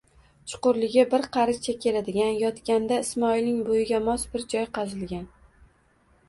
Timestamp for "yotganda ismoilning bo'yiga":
2.45-4.01